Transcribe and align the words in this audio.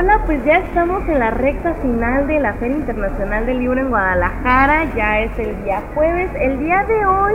Hola, 0.00 0.22
pues 0.26 0.44
ya 0.44 0.58
estamos 0.58 1.02
en 1.08 1.18
la 1.18 1.32
recta 1.32 1.74
final 1.74 2.28
de 2.28 2.38
la 2.38 2.52
Feria 2.52 2.76
Internacional 2.76 3.46
del 3.46 3.58
Libro 3.58 3.80
en 3.80 3.88
Guadalajara, 3.88 4.84
ya 4.94 5.18
es 5.18 5.36
el 5.40 5.64
día 5.64 5.82
jueves. 5.92 6.30
El 6.38 6.60
día 6.60 6.84
de 6.84 7.04
hoy 7.04 7.32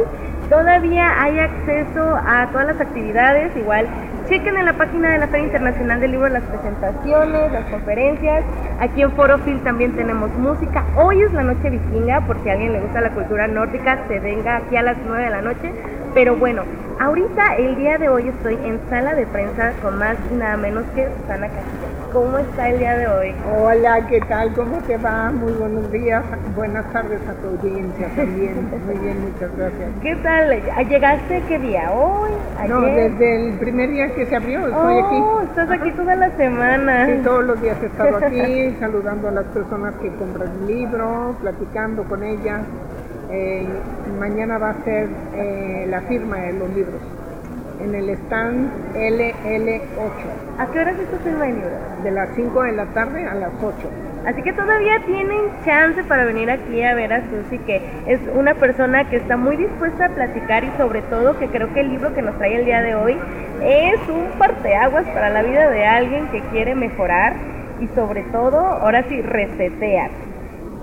todavía 0.50 1.22
hay 1.22 1.40
acceso 1.40 2.16
a 2.26 2.48
todas 2.54 2.68
las 2.68 2.80
actividades, 2.80 3.54
igual 3.58 3.86
chequen 4.30 4.56
en 4.56 4.64
la 4.64 4.78
página 4.78 5.12
de 5.12 5.18
la 5.18 5.28
Feria 5.28 5.48
Internacional 5.48 6.00
del 6.00 6.12
Libro 6.12 6.30
las 6.30 6.44
presentaciones, 6.44 7.52
las 7.52 7.66
conferencias. 7.66 8.46
Aquí 8.80 9.02
en 9.02 9.12
Forofil 9.12 9.62
también 9.64 9.98
tenemos 9.98 10.32
música. 10.38 10.86
Hoy 10.96 11.22
es 11.22 11.34
la 11.34 11.44
noche 11.44 11.70
vikinga, 11.70 12.22
por 12.22 12.42
si 12.44 12.50
a 12.50 12.54
alguien 12.54 12.72
le 12.72 12.80
gusta 12.80 13.02
la 13.02 13.10
cultura 13.10 13.46
nórdica, 13.46 14.08
se 14.08 14.22
venga 14.22 14.56
aquí 14.56 14.78
a 14.78 14.84
las 14.84 14.96
9 15.06 15.22
de 15.22 15.30
la 15.30 15.42
noche. 15.42 15.70
Pero 16.14 16.38
bueno, 16.38 16.64
ahorita 17.02 17.58
el 17.58 17.76
día 17.76 17.98
de 17.98 18.08
hoy 18.08 18.30
estoy 18.30 18.58
en 18.64 18.80
sala 18.90 19.16
de 19.16 19.28
prensa 19.28 19.74
con 19.82 20.00
más 20.00 20.16
y 20.32 20.36
nada 20.36 20.56
menos 20.56 20.86
que 20.96 21.10
Susana 21.20 21.50
Castillo. 21.50 22.03
¿Cómo 22.14 22.38
está 22.38 22.70
el 22.70 22.78
día 22.78 22.96
de 22.96 23.08
hoy? 23.08 23.36
Hola, 23.58 24.06
¿qué 24.06 24.22
tal? 24.22 24.54
¿Cómo 24.54 24.78
te 24.84 24.98
va? 24.98 25.32
Muy 25.32 25.52
buenos 25.54 25.92
días. 25.92 26.24
Buenas 26.56 26.86
tardes 26.94 27.20
a 27.28 27.34
tu 27.42 27.48
audiencia 27.48 28.08
también. 28.16 28.70
Muy 28.86 29.00
bien, 29.00 29.20
muchas 29.22 29.50
gracias. 29.58 29.90
¿Qué 30.00 30.16
tal? 30.18 30.88
¿Llegaste 30.88 31.42
qué 31.48 31.58
día? 31.58 31.92
¿Hoy? 31.92 32.30
No, 32.70 32.82
desde 32.82 33.48
el 33.48 33.54
primer 33.58 33.90
día 33.90 34.14
que 34.14 34.28
se 34.28 34.36
abrió 34.36 34.68
estoy 34.68 34.96
oh, 34.96 35.40
aquí. 35.40 35.50
estás 35.50 35.72
aquí 35.72 35.92
toda 35.94 36.16
la 36.16 36.30
semana. 36.38 37.08
Sí, 37.08 37.22
todos 37.24 37.46
los 37.46 37.60
días 37.64 37.78
he 37.82 37.88
estado 37.88 38.18
aquí 38.18 38.76
saludando 38.80 39.30
a 39.30 39.32
las 39.32 39.46
personas 39.46 39.96
que 39.96 40.10
compran 40.10 40.50
el 40.62 40.68
libro, 40.68 41.36
platicando 41.42 42.04
con 42.04 42.24
ellas. 42.24 42.62
Eh, 43.32 43.68
mañana 44.20 44.60
va 44.60 44.70
a 44.70 44.84
ser 44.84 45.10
eh, 45.36 45.88
la 45.90 46.02
firma 46.02 46.38
de 46.38 46.54
los 46.54 46.70
libros 46.76 47.02
en 47.84 47.96
el 47.96 48.10
stand 48.10 48.70
LL8. 48.94 50.43
¿A 50.60 50.68
qué 50.68 50.80
hora 50.80 50.92
es 50.92 51.00
esta 51.00 51.18
firma 51.18 51.46
de 51.46 51.54
libros? 51.54 52.04
De 52.04 52.12
las 52.12 52.30
5 52.36 52.62
de 52.62 52.72
la 52.74 52.86
tarde 52.94 53.26
a 53.26 53.34
las 53.34 53.52
8. 53.60 53.76
Así 54.28 54.44
que 54.44 54.54
todavía 54.54 55.04
tienen 55.04 55.50
chance 55.66 56.04
para 56.04 56.26
venir 56.26 56.52
aquí 56.52 56.84
a 56.84 56.94
ver 56.94 57.12
a 57.12 57.24
Susi, 57.28 57.58
que 57.58 57.82
es 58.06 58.20
una 58.36 58.54
persona 58.54 59.10
que 59.10 59.18
está 59.18 59.36
muy 59.36 59.58
dispuesta 59.58 60.06
a 60.06 60.10
platicar 60.10 60.64
y 60.64 60.72
sobre 60.78 61.02
todo 61.02 61.40
que 61.40 61.48
creo 61.48 61.74
que 61.74 61.80
el 61.80 61.90
libro 61.90 62.14
que 62.14 62.22
nos 62.22 62.38
trae 62.38 62.56
el 62.56 62.66
día 62.66 62.84
de 62.84 62.94
hoy 62.94 63.18
es 63.64 64.00
un 64.08 64.38
parteaguas 64.38 65.06
para 65.08 65.32
la 65.32 65.42
vida 65.42 65.72
de 65.72 65.86
alguien 65.86 66.28
que 66.28 66.42
quiere 66.52 66.76
mejorar 66.76 67.34
y 67.80 67.88
sobre 67.88 68.22
todo, 68.32 68.60
ahora 68.60 69.04
sí, 69.10 69.22
resetear. 69.24 70.12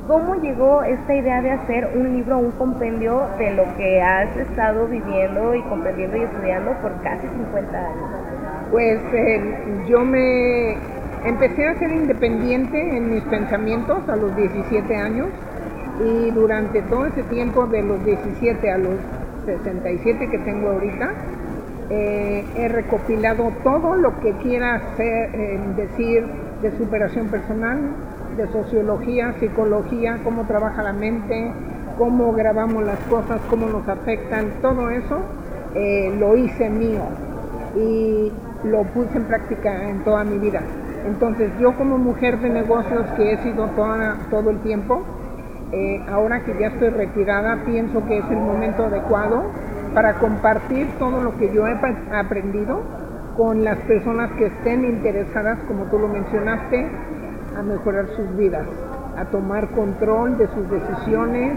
¿Cómo 0.09 0.35
llegó 0.35 0.83
esta 0.83 1.15
idea 1.15 1.41
de 1.43 1.53
hacer 1.53 1.91
un 1.95 2.13
libro, 2.17 2.39
un 2.39 2.51
compendio 2.53 3.29
de 3.39 3.53
lo 3.53 3.65
que 3.77 4.03
has 4.03 4.37
estado 4.37 4.89
viviendo 4.89 5.55
y 5.55 5.63
comprendiendo 5.63 6.17
y 6.17 6.23
estudiando 6.23 6.73
por 6.83 7.01
casi 7.03 7.29
50 7.29 7.79
años? 7.79 8.40
Pues 8.71 9.01
eh, 9.13 9.41
yo 9.89 10.05
me 10.05 10.77
empecé 11.25 11.67
a 11.67 11.77
ser 11.77 11.91
independiente 11.91 12.97
en 12.97 13.13
mis 13.13 13.23
pensamientos 13.25 14.09
a 14.09 14.15
los 14.15 14.35
17 14.37 14.97
años 14.97 15.27
y 15.99 16.31
durante 16.31 16.81
todo 16.83 17.07
ese 17.07 17.25
tiempo 17.25 17.67
de 17.67 17.83
los 17.83 18.05
17 18.05 18.71
a 18.71 18.79
los 18.79 18.95
67 19.45 20.31
que 20.31 20.39
tengo 20.39 20.71
ahorita, 20.71 21.11
eh, 21.91 22.45
he 22.57 22.69
recopilado 22.69 23.53
todo 23.65 23.97
lo 23.97 24.21
que 24.21 24.35
quiera 24.35 24.81
eh, 24.99 25.59
decir 25.77 26.25
de 26.63 26.71
superación 26.79 27.27
personal, 27.27 27.81
de 28.37 28.47
sociología, 28.53 29.35
psicología, 29.41 30.21
cómo 30.23 30.47
trabaja 30.47 30.85
la 30.85 30.93
mente, 30.93 31.51
cómo 31.99 32.33
grabamos 32.35 32.85
las 32.85 33.01
cosas, 33.01 33.41
cómo 33.51 33.67
nos 33.67 33.89
afectan, 33.89 34.47
todo 34.63 34.91
eso 34.91 35.19
lo 36.19 36.37
hice 36.37 36.71
mío. 36.71 37.03
Y 37.77 38.33
lo 38.65 38.83
puse 38.85 39.17
en 39.17 39.25
práctica 39.25 39.89
en 39.89 40.05
toda 40.05 40.25
mi 40.25 40.39
vida. 40.39 40.61
Entonces 41.07 41.51
yo 41.59 41.75
como 41.77 41.99
mujer 41.99 42.39
de 42.41 42.51
negocios 42.51 43.07
que 43.17 43.33
he 43.33 43.37
sido 43.39 43.67
toda, 43.69 44.19
todo 44.31 44.51
el 44.51 44.61
tiempo, 44.61 45.03
eh, 45.73 46.03
ahora 46.11 46.41
que 46.41 46.59
ya 46.59 46.69
estoy 46.69 46.91
retirada, 46.91 47.65
pienso 47.65 48.05
que 48.07 48.19
es 48.19 48.25
el 48.31 48.39
momento 48.39 48.85
adecuado 48.85 49.45
para 49.95 50.15
compartir 50.15 50.89
todo 50.99 51.23
lo 51.23 51.37
que 51.37 51.53
yo 51.53 51.67
he 51.67 51.77
aprendido 52.13 52.83
con 53.37 53.65
las 53.65 53.79
personas 53.79 54.31
que 54.33 54.47
estén 54.47 54.85
interesadas, 54.85 55.59
como 55.67 55.85
tú 55.85 55.99
lo 55.99 56.09
mencionaste, 56.09 56.87
a 57.57 57.63
mejorar 57.63 58.07
sus 58.17 58.37
vidas, 58.37 58.67
a 59.17 59.25
tomar 59.27 59.69
control 59.71 60.37
de 60.39 60.47
sus 60.49 60.71
decisiones, 60.71 61.57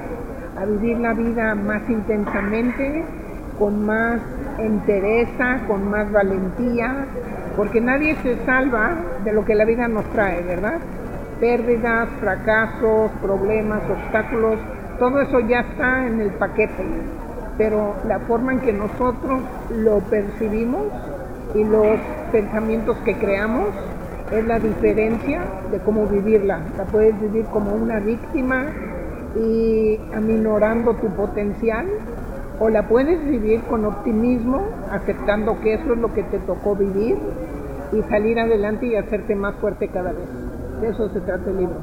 a 0.59 0.66
vivir 0.66 1.00
la 1.00 1.14
vida 1.14 1.56
más 1.56 1.88
intensamente, 1.90 3.03
con 3.63 3.85
más 3.85 4.19
entereza, 4.57 5.62
con 5.69 5.90
más 5.90 6.12
valentía, 6.12 7.06
porque 7.56 7.79
nadie 7.79 8.18
se 8.22 8.35
salva 8.46 8.94
de 9.24 9.31
lo 9.31 9.46
que 9.46 9.56
la 9.56 9.63
vida 9.63 9.88
nos 9.88 10.03
trae, 10.12 10.41
¿verdad? 10.41 10.79
Pérdidas, 11.40 12.09
fracasos, 12.19 13.09
problemas, 13.22 13.81
obstáculos, 13.90 14.59
todo 15.00 15.22
eso 15.22 15.40
ya 15.40 15.62
está 15.62 16.06
en 16.07 16.19
el 16.19 16.31
paquete, 16.31 16.84
pero 17.57 17.96
la 18.06 18.19
forma 18.19 18.52
en 18.52 18.59
que 18.59 18.73
nosotros 18.73 19.44
lo 19.73 20.00
percibimos 20.09 20.88
y 21.56 21.63
los 21.63 22.02
pensamientos 22.34 22.97
que 23.06 23.16
creamos 23.16 23.69
es 24.29 24.46
la 24.46 24.59
diferencia 24.59 25.40
de 25.72 25.79
cómo 25.79 26.06
vivirla. 26.06 26.59
La 26.78 26.84
puedes 26.84 27.18
vivir 27.22 27.46
como 27.46 27.73
una 27.73 28.02
víctima 28.02 28.66
y 29.38 30.02
aminorando 30.13 30.96
tu 30.96 31.07
potencial 31.16 31.88
o 32.59 32.69
la 32.69 32.84
puedes 32.84 33.24
vivir 33.25 33.62
con 33.64 33.86
optimismo, 33.86 34.64
aceptando 34.91 35.59
que 35.62 35.75
eso 35.75 35.94
es 35.94 36.00
lo 36.00 36.14
que 36.14 36.24
te 36.24 36.40
tocó 36.40 36.75
vivir 36.75 37.18
y 37.91 38.02
salir 38.03 38.40
adelante 38.40 38.88
y 38.88 38.96
hacerte 38.96 39.36
más 39.36 39.56
fuerte 39.56 39.88
cada 39.88 40.12
vez. 40.12 40.28
De 40.81 40.90
eso 40.90 41.09
se 41.09 41.22
trata 41.22 41.50
el 41.50 41.58
libro. 41.58 41.75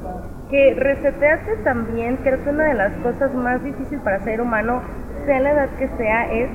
Que 0.51 0.75
resetearte 0.75 1.57
también, 1.65 2.17
creo 2.19 2.43
que 2.43 2.51
una 2.51 2.65
de 2.65 2.75
las 2.75 2.93
cosas 3.03 3.35
más 3.35 3.63
difíciles 3.63 4.03
para 4.03 4.21
ser 4.25 4.41
humano, 4.41 4.83
sea 5.27 5.41
la 5.41 5.53
edad 5.53 5.69
que 5.79 5.89
sea, 5.97 6.33
es 6.33 6.51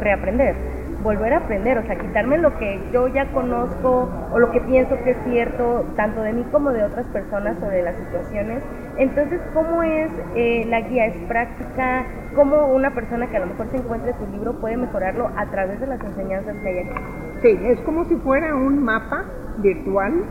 reaprender 0.00 0.79
volver 1.02 1.32
a 1.32 1.38
aprender, 1.38 1.78
o 1.78 1.82
sea, 1.82 1.98
quitarme 1.98 2.38
lo 2.38 2.56
que 2.58 2.80
yo 2.92 3.08
ya 3.08 3.26
conozco 3.32 4.08
o 4.32 4.38
lo 4.38 4.50
que 4.50 4.60
pienso 4.60 4.96
que 5.02 5.12
es 5.12 5.16
cierto, 5.24 5.84
tanto 5.96 6.22
de 6.22 6.32
mí 6.32 6.44
como 6.52 6.70
de 6.70 6.84
otras 6.84 7.06
personas 7.06 7.60
de 7.60 7.82
las 7.82 7.96
situaciones. 7.96 8.62
Entonces, 8.98 9.40
¿cómo 9.54 9.82
es 9.82 10.10
eh, 10.34 10.64
la 10.68 10.82
guía? 10.82 11.06
¿Es 11.06 11.16
práctica? 11.26 12.04
¿Cómo 12.34 12.66
una 12.66 12.94
persona 12.94 13.28
que 13.28 13.36
a 13.36 13.40
lo 13.40 13.46
mejor 13.46 13.68
se 13.70 13.78
encuentre 13.78 14.14
su 14.14 14.26
libro 14.30 14.60
puede 14.60 14.76
mejorarlo 14.76 15.30
a 15.36 15.46
través 15.46 15.80
de 15.80 15.86
las 15.86 16.02
enseñanzas 16.04 16.54
que 16.56 16.68
hay 16.68 16.78
aquí? 16.78 17.00
Sí, 17.42 17.58
es 17.64 17.80
como 17.80 18.04
si 18.04 18.16
fuera 18.16 18.54
un 18.54 18.82
mapa 18.82 19.24
virtual 19.58 20.24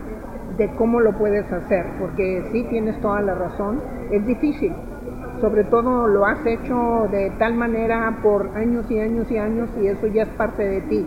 de 0.56 0.68
cómo 0.76 1.00
lo 1.00 1.12
puedes 1.12 1.50
hacer, 1.52 1.86
porque 1.98 2.42
sí 2.52 2.64
tienes 2.70 3.00
toda 3.00 3.20
la 3.22 3.34
razón, 3.34 3.80
es 4.10 4.24
difícil 4.26 4.74
sobre 5.40 5.64
todo 5.64 6.06
lo 6.06 6.26
has 6.26 6.44
hecho 6.44 7.08
de 7.10 7.30
tal 7.38 7.54
manera 7.54 8.18
por 8.22 8.50
años 8.56 8.90
y 8.90 8.98
años 8.98 9.30
y 9.30 9.38
años 9.38 9.70
y 9.80 9.86
eso 9.86 10.06
ya 10.06 10.24
es 10.24 10.28
parte 10.30 10.62
de 10.62 10.80
ti. 10.82 11.06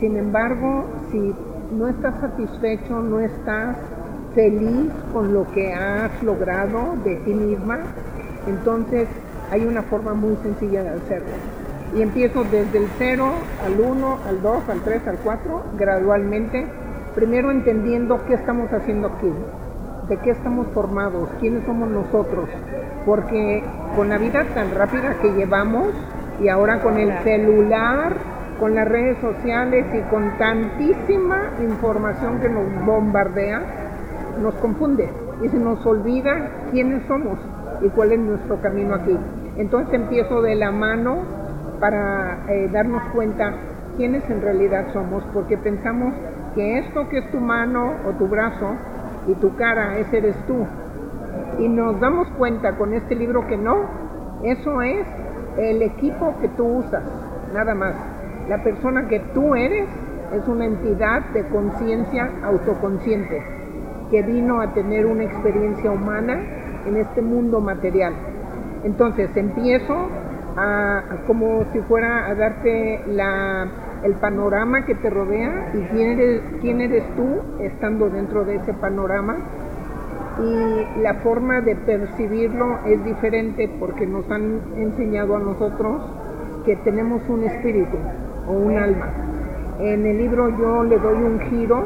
Sin 0.00 0.16
embargo, 0.16 0.84
si 1.10 1.34
no 1.72 1.88
estás 1.88 2.20
satisfecho, 2.20 3.00
no 3.00 3.20
estás 3.20 3.76
feliz 4.34 4.90
con 5.12 5.34
lo 5.34 5.50
que 5.52 5.72
has 5.72 6.22
logrado 6.22 6.96
de 7.04 7.16
ti 7.16 7.34
misma, 7.34 7.80
entonces 8.46 9.08
hay 9.50 9.66
una 9.66 9.82
forma 9.82 10.14
muy 10.14 10.36
sencilla 10.36 10.82
de 10.82 10.90
hacerlo. 10.90 11.34
Y 11.96 12.02
empiezo 12.02 12.44
desde 12.44 12.78
el 12.78 12.88
0 12.98 13.30
al 13.64 13.80
1, 13.80 14.18
al 14.28 14.42
2, 14.42 14.68
al 14.68 14.80
3, 14.80 15.08
al 15.08 15.18
4, 15.18 15.62
gradualmente, 15.78 16.66
primero 17.14 17.50
entendiendo 17.50 18.20
qué 18.26 18.34
estamos 18.34 18.70
haciendo 18.72 19.08
aquí, 19.08 19.32
de 20.08 20.16
qué 20.18 20.30
estamos 20.30 20.66
formados, 20.68 21.28
quiénes 21.40 21.64
somos 21.64 21.88
nosotros, 21.90 22.48
porque 23.04 23.62
con 23.94 24.08
la 24.08 24.18
vida 24.18 24.44
tan 24.54 24.74
rápida 24.74 25.18
que 25.20 25.32
llevamos 25.32 25.88
y 26.40 26.48
ahora 26.48 26.80
con 26.80 26.96
el 26.96 27.12
celular, 27.24 28.14
con 28.58 28.74
las 28.74 28.88
redes 28.88 29.18
sociales 29.18 29.86
y 29.94 30.00
con 30.10 30.36
tantísima 30.38 31.50
información 31.62 32.40
que 32.40 32.48
nos 32.48 32.84
bombardea, 32.84 33.62
nos 34.42 34.54
confunde 34.54 35.08
y 35.42 35.48
se 35.48 35.58
nos 35.58 35.84
olvida 35.84 36.50
quiénes 36.70 37.06
somos 37.06 37.38
y 37.82 37.88
cuál 37.88 38.12
es 38.12 38.18
nuestro 38.18 38.60
camino 38.60 38.94
aquí. 38.94 39.16
Entonces 39.56 39.94
empiezo 39.94 40.42
de 40.42 40.54
la 40.54 40.70
mano 40.70 41.22
para 41.80 42.44
eh, 42.48 42.68
darnos 42.72 43.02
cuenta 43.14 43.52
quiénes 43.96 44.28
en 44.30 44.40
realidad 44.40 44.86
somos, 44.92 45.22
porque 45.34 45.56
pensamos 45.56 46.14
que 46.54 46.78
esto 46.78 47.08
que 47.08 47.18
es 47.18 47.30
tu 47.30 47.38
mano 47.38 47.94
o 48.08 48.12
tu 48.12 48.26
brazo 48.26 48.74
y 49.28 49.34
tu 49.34 49.54
cara, 49.56 49.98
ese 49.98 50.18
eres 50.18 50.36
tú. 50.46 50.66
Y 51.58 51.68
nos 51.68 52.00
damos 52.00 52.28
cuenta 52.30 52.76
con 52.76 52.94
este 52.94 53.14
libro 53.14 53.46
que 53.46 53.56
no, 53.56 53.76
eso 54.42 54.82
es 54.82 55.06
el 55.58 55.82
equipo 55.82 56.34
que 56.40 56.48
tú 56.48 56.64
usas, 56.64 57.04
nada 57.52 57.74
más. 57.74 57.94
La 58.48 58.62
persona 58.64 59.06
que 59.08 59.20
tú 59.34 59.54
eres 59.54 59.88
es 60.32 60.48
una 60.48 60.64
entidad 60.64 61.22
de 61.34 61.46
conciencia 61.48 62.30
autoconsciente 62.42 63.42
que 64.10 64.22
vino 64.22 64.60
a 64.60 64.72
tener 64.72 65.04
una 65.04 65.24
experiencia 65.24 65.90
humana 65.90 66.40
en 66.86 66.96
este 66.96 67.20
mundo 67.20 67.60
material. 67.60 68.14
Entonces 68.84 69.36
empiezo 69.36 70.08
como 71.26 71.64
si 71.72 71.80
fuera 71.82 72.26
a 72.26 72.34
darte 72.34 73.02
el 74.02 74.14
panorama 74.20 74.84
que 74.84 74.94
te 74.94 75.10
rodea 75.10 75.70
y 75.74 75.78
quién 75.92 76.10
eres, 76.18 76.42
quién 76.60 76.80
eres 76.80 77.04
tú 77.16 77.40
estando 77.60 78.08
dentro 78.08 78.44
de 78.44 78.56
ese 78.56 78.74
panorama. 78.74 79.36
Y 80.40 81.00
la 81.00 81.14
forma 81.14 81.60
de 81.60 81.74
percibirlo 81.74 82.78
es 82.86 83.04
diferente 83.04 83.68
porque 83.80 84.06
nos 84.06 84.30
han 84.30 84.60
enseñado 84.76 85.36
a 85.36 85.40
nosotros 85.40 86.02
que 86.64 86.76
tenemos 86.76 87.22
un 87.28 87.42
espíritu 87.44 87.96
o 88.46 88.52
un 88.52 88.78
alma. 88.78 89.08
En 89.80 90.06
el 90.06 90.18
libro 90.18 90.48
yo 90.56 90.84
le 90.84 90.98
doy 90.98 91.22
un 91.22 91.40
giro, 91.50 91.84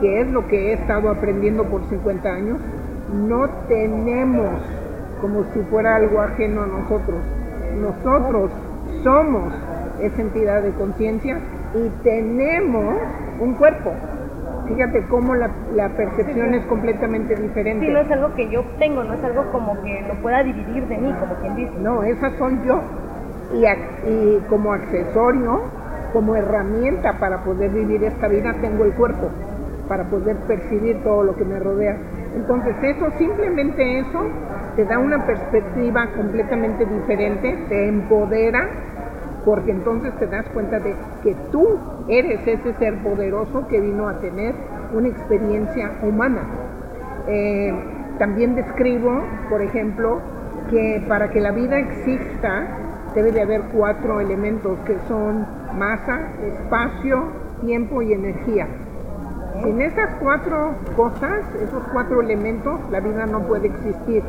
que 0.00 0.20
es 0.20 0.28
lo 0.28 0.46
que 0.48 0.70
he 0.70 0.72
estado 0.74 1.08
aprendiendo 1.08 1.64
por 1.64 1.84
50 1.88 2.28
años. 2.28 2.58
No 3.12 3.48
tenemos 3.68 4.50
como 5.20 5.44
si 5.52 5.60
fuera 5.70 5.96
algo 5.96 6.20
ajeno 6.20 6.62
a 6.62 6.66
nosotros 6.66 7.18
nosotros 7.74 8.50
somos 9.02 9.52
esa 10.00 10.22
entidad 10.22 10.62
de 10.62 10.72
conciencia 10.72 11.38
y 11.74 11.88
tenemos 12.02 12.96
un 13.40 13.54
cuerpo. 13.54 13.92
Fíjate 14.68 15.04
cómo 15.08 15.34
la, 15.34 15.50
percepción 15.90 16.54
es 16.54 16.64
completamente 16.66 17.34
diferente. 17.34 17.86
Sí, 17.86 17.92
no 17.92 18.00
es 18.00 18.10
algo 18.10 18.34
que 18.34 18.48
yo 18.48 18.64
tengo, 18.78 19.04
no 19.04 19.12
es 19.12 19.22
algo 19.22 19.50
como 19.52 19.80
que 19.82 20.02
lo 20.08 20.14
pueda 20.22 20.42
dividir 20.42 20.86
de 20.88 20.96
mí, 20.96 21.12
como 21.20 21.34
quien 21.34 21.56
dice. 21.56 21.72
No, 21.80 22.02
esas 22.02 22.32
son 22.38 22.64
yo. 22.64 22.80
Y, 23.52 23.66
y 24.08 24.42
como 24.48 24.72
accesorio, 24.72 25.60
como 26.14 26.34
herramienta 26.34 27.18
para 27.18 27.44
poder 27.44 27.72
vivir 27.72 28.04
esta 28.04 28.26
vida, 28.28 28.54
tengo 28.60 28.84
el 28.84 28.92
cuerpo, 28.92 29.28
para 29.86 30.04
poder 30.04 30.36
percibir 30.48 31.02
todo 31.02 31.24
lo 31.24 31.36
que 31.36 31.44
me 31.44 31.58
rodea. 31.58 31.98
Entonces 32.34 32.74
eso, 32.82 33.10
simplemente 33.18 33.98
eso, 33.98 34.20
te 34.76 34.84
da 34.84 34.98
una 34.98 35.24
perspectiva 35.26 36.08
completamente 36.16 36.84
diferente, 36.84 37.56
te 37.68 37.88
empodera, 37.88 38.68
porque 39.44 39.70
entonces 39.70 40.12
te 40.18 40.26
das 40.26 40.48
cuenta 40.48 40.80
de 40.80 40.94
que 41.22 41.34
tú 41.52 41.78
eres 42.08 42.46
ese 42.46 42.72
ser 42.74 43.02
poderoso 43.02 43.66
que 43.68 43.80
vino 43.80 44.08
a 44.08 44.18
tener 44.18 44.54
una 44.92 45.08
experiencia 45.08 45.92
humana. 46.02 46.42
Eh, 47.26 47.72
también 48.18 48.54
describo, 48.54 49.22
por 49.50 49.62
ejemplo, 49.62 50.20
que 50.70 51.04
para 51.08 51.30
que 51.30 51.40
la 51.40 51.52
vida 51.52 51.78
exista 51.78 52.66
debe 53.14 53.32
de 53.32 53.42
haber 53.42 53.62
cuatro 53.72 54.20
elementos 54.20 54.78
que 54.80 54.96
son 55.08 55.46
masa, 55.78 56.20
espacio, 56.42 57.24
tiempo 57.60 58.02
y 58.02 58.12
energía. 58.12 58.66
Sin 59.62 59.80
esas 59.80 60.14
cuatro 60.20 60.74
cosas, 60.96 61.44
esos 61.62 61.82
cuatro 61.92 62.20
elementos, 62.20 62.80
la 62.90 63.00
vida 63.00 63.26
no 63.26 63.40
puede 63.42 63.68
existir. 63.68 64.22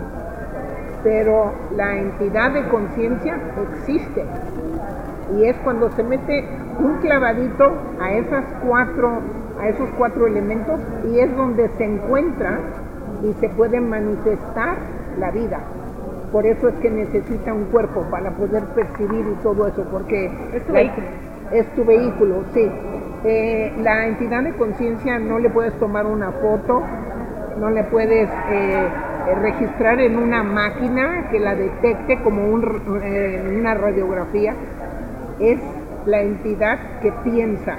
Pero 1.05 1.51
la 1.77 1.97
entidad 1.99 2.51
de 2.51 2.67
conciencia 2.67 3.37
existe. 3.71 4.25
Y 5.37 5.45
es 5.45 5.55
cuando 5.57 5.91
se 5.91 6.01
mete 6.03 6.43
un 6.79 6.95
clavadito 6.95 7.73
a 8.01 8.11
esas 8.13 8.43
cuatro, 8.67 9.21
a 9.61 9.67
esos 9.67 9.87
cuatro 9.99 10.25
elementos, 10.25 10.81
y 11.07 11.19
es 11.19 11.35
donde 11.37 11.69
se 11.77 11.85
encuentra 11.85 12.57
y 13.21 13.33
se 13.39 13.49
puede 13.49 13.79
manifestar 13.79 14.77
la 15.19 15.29
vida. 15.29 15.59
Por 16.31 16.47
eso 16.47 16.69
es 16.69 16.75
que 16.77 16.89
necesita 16.89 17.53
un 17.53 17.65
cuerpo 17.65 18.01
para 18.09 18.31
poder 18.31 18.63
percibir 18.73 19.27
y 19.31 19.43
todo 19.43 19.67
eso, 19.67 19.85
porque 19.91 20.31
es 20.53 20.65
tu 20.65 20.73
vehículo. 20.73 21.07
Es 21.51 21.67
tu 21.75 21.85
vehículo, 21.85 22.43
sí. 22.55 22.71
Eh, 23.23 23.73
la 23.83 24.07
entidad 24.07 24.41
de 24.41 24.53
conciencia 24.53 25.19
no 25.19 25.37
le 25.37 25.51
puedes 25.51 25.73
tomar 25.75 26.07
una 26.07 26.31
foto, 26.31 26.81
no 27.59 27.69
le 27.69 27.83
puedes 27.83 28.27
eh, 28.49 28.87
registrar 29.33 29.99
en 29.99 30.17
una 30.17 30.43
máquina 30.43 31.29
que 31.31 31.39
la 31.39 31.55
detecte 31.55 32.21
como 32.21 32.47
un, 32.47 33.01
eh, 33.03 33.57
una 33.57 33.73
radiografía. 33.73 34.53
Es 35.39 35.59
la 36.05 36.21
entidad 36.21 36.77
que 37.01 37.11
piensa, 37.23 37.77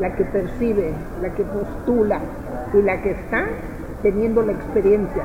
la 0.00 0.14
que 0.16 0.24
percibe, 0.24 0.92
la 1.22 1.30
que 1.30 1.44
postula 1.44 2.20
y 2.74 2.82
la 2.82 3.00
que 3.02 3.12
está 3.12 3.44
teniendo 4.02 4.42
la 4.42 4.52
experiencia. 4.52 5.22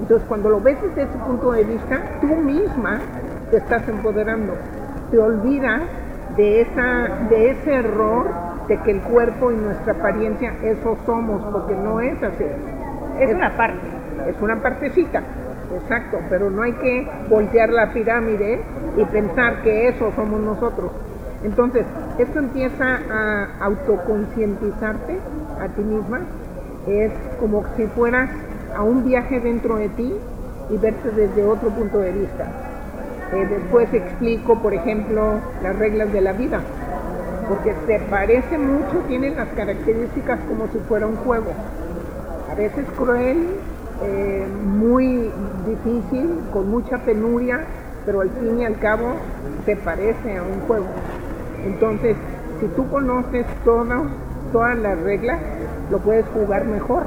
Entonces 0.00 0.26
cuando 0.28 0.50
lo 0.50 0.60
ves 0.60 0.80
desde 0.80 1.02
ese 1.02 1.18
punto 1.18 1.52
de 1.52 1.64
vista, 1.64 2.00
tú 2.20 2.28
misma 2.28 3.00
te 3.50 3.56
estás 3.56 3.88
empoderando, 3.88 4.54
te 5.10 5.18
olvidas 5.18 5.82
de, 6.36 6.60
esa, 6.60 7.08
de 7.28 7.50
ese 7.50 7.74
error 7.74 8.26
de 8.68 8.78
que 8.82 8.90
el 8.92 9.00
cuerpo 9.00 9.50
y 9.50 9.56
nuestra 9.56 9.94
apariencia, 9.94 10.54
eso 10.62 10.96
somos, 11.06 11.42
porque 11.50 11.74
no 11.74 12.00
es 12.00 12.22
así. 12.22 12.44
Es, 13.18 13.34
una 13.34 13.56
parte. 13.56 13.80
Es 14.28 14.36
una 14.40 14.56
partecita, 14.62 15.22
exacto, 15.74 16.18
pero 16.28 16.50
no 16.50 16.62
hay 16.62 16.72
que 16.72 17.08
voltear 17.28 17.70
la 17.70 17.92
pirámide 17.92 18.60
y 18.96 19.04
pensar 19.06 19.62
que 19.62 19.88
eso 19.88 20.12
somos 20.14 20.40
nosotros. 20.40 20.90
Entonces, 21.42 21.84
esto 22.18 22.38
empieza 22.38 22.98
a 23.10 23.48
autoconcientizarte 23.60 25.18
a 25.60 25.68
ti 25.68 25.82
misma, 25.82 26.20
es 26.86 27.12
como 27.40 27.64
si 27.76 27.86
fueras 27.86 28.30
a 28.76 28.82
un 28.82 29.04
viaje 29.04 29.40
dentro 29.40 29.76
de 29.76 29.88
ti 29.90 30.14
y 30.70 30.76
verte 30.76 31.10
desde 31.10 31.44
otro 31.44 31.70
punto 31.70 31.98
de 31.98 32.12
vista. 32.12 32.44
Eh, 33.32 33.46
después 33.48 33.92
explico, 33.92 34.60
por 34.60 34.74
ejemplo, 34.74 35.40
las 35.62 35.78
reglas 35.78 36.12
de 36.12 36.20
la 36.20 36.32
vida 36.32 36.60
porque 37.48 37.74
se 37.86 37.98
parece 38.10 38.58
mucho, 38.58 38.98
tiene 39.08 39.30
las 39.30 39.48
características 39.48 40.38
como 40.48 40.68
si 40.68 40.78
fuera 40.80 41.06
un 41.06 41.16
juego. 41.16 41.50
A 42.50 42.54
veces 42.54 42.84
cruel, 42.96 43.46
eh, 44.02 44.46
muy 44.64 45.30
difícil, 45.66 46.40
con 46.52 46.70
mucha 46.70 46.98
penuria, 46.98 47.60
pero 48.06 48.20
al 48.20 48.30
fin 48.30 48.60
y 48.60 48.64
al 48.64 48.78
cabo 48.78 49.14
se 49.64 49.76
parece 49.76 50.38
a 50.38 50.42
un 50.42 50.60
juego. 50.66 50.86
Entonces, 51.64 52.16
si 52.60 52.66
tú 52.68 52.88
conoces 52.88 53.44
todas 53.64 54.78
las 54.78 54.98
reglas, 55.00 55.40
lo 55.90 55.98
puedes 55.98 56.26
jugar 56.28 56.64
mejor. 56.64 57.04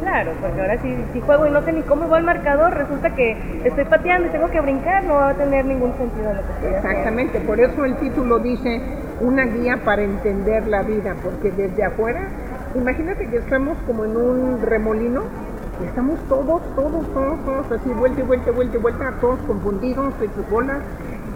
Claro, 0.00 0.32
porque 0.40 0.60
ahora 0.60 0.82
si, 0.82 0.96
si 1.12 1.20
juego 1.20 1.46
y 1.46 1.50
no 1.50 1.62
sé 1.62 1.72
ni 1.72 1.82
cómo 1.82 2.08
va 2.08 2.18
el 2.18 2.24
marcador, 2.24 2.74
resulta 2.74 3.14
que 3.14 3.36
estoy 3.64 3.84
pateando 3.84 4.28
y 4.28 4.30
tengo 4.32 4.50
que 4.50 4.60
brincar, 4.60 5.04
no 5.04 5.14
va 5.14 5.28
a 5.30 5.34
tener 5.34 5.64
ningún 5.64 5.96
sentido 5.96 6.34
lo 6.34 6.40
que 6.40 6.52
estoy 6.54 6.74
Exactamente, 6.74 7.40
por 7.40 7.60
eso 7.60 7.84
el 7.84 7.96
título 7.96 8.40
dice 8.40 8.80
una 9.20 9.44
guía 9.44 9.78
para 9.84 10.02
entender 10.02 10.66
la 10.66 10.82
vida, 10.82 11.14
porque 11.22 11.52
desde 11.52 11.84
afuera, 11.84 12.20
imagínate 12.74 13.28
que 13.28 13.36
estamos 13.36 13.78
como 13.86 14.04
en 14.04 14.16
un 14.16 14.62
remolino 14.62 15.22
estamos 15.84 16.18
todos, 16.28 16.62
todos, 16.74 17.06
todos, 17.12 17.44
todos 17.44 17.72
así, 17.72 17.88
vuelta 17.90 18.20
y 18.20 18.24
vuelta, 18.24 18.50
vuelta 18.50 19.12
y 19.16 19.20
todos 19.20 19.40
confundidos 19.46 20.14
sus 20.34 20.50
bolas 20.50 20.78